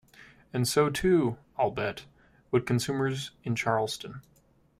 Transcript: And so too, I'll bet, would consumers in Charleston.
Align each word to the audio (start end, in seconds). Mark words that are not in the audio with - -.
And 0.51 0.67
so 0.67 0.89
too, 0.89 1.37
I'll 1.59 1.69
bet, 1.69 2.07
would 2.49 2.65
consumers 2.65 3.29
in 3.43 3.55
Charleston. 3.55 4.23